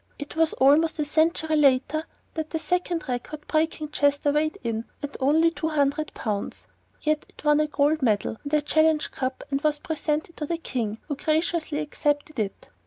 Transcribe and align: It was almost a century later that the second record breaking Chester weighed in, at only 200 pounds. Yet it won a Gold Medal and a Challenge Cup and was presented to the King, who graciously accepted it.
It 0.17 0.35
was 0.35 0.53
almost 0.53 0.97
a 0.97 1.05
century 1.05 1.55
later 1.55 2.07
that 2.33 2.49
the 2.49 2.57
second 2.57 3.07
record 3.07 3.45
breaking 3.45 3.89
Chester 3.91 4.31
weighed 4.31 4.57
in, 4.63 4.85
at 5.03 5.15
only 5.19 5.51
200 5.51 6.15
pounds. 6.15 6.65
Yet 7.01 7.27
it 7.29 7.43
won 7.43 7.59
a 7.59 7.67
Gold 7.67 8.01
Medal 8.01 8.37
and 8.43 8.51
a 8.51 8.63
Challenge 8.63 9.11
Cup 9.11 9.43
and 9.51 9.61
was 9.61 9.77
presented 9.77 10.35
to 10.37 10.47
the 10.47 10.57
King, 10.57 10.97
who 11.07 11.15
graciously 11.15 11.77
accepted 11.81 12.39
it. 12.39 12.69